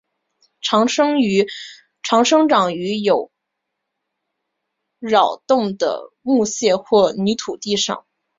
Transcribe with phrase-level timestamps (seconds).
[0.61, 1.17] 常生
[2.49, 3.31] 长于有
[4.97, 8.07] 扰动的木屑或泥土地上。